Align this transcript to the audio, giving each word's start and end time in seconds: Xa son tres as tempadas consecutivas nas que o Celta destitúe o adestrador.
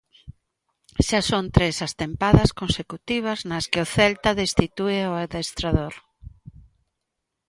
Xa 1.07 1.19
son 1.29 1.45
tres 1.55 1.75
as 1.87 1.93
tempadas 2.01 2.49
consecutivas 2.61 3.39
nas 3.49 3.65
que 3.71 3.79
o 3.85 3.87
Celta 3.95 4.37
destitúe 4.43 4.97
o 5.11 5.13
adestrador. 5.23 5.93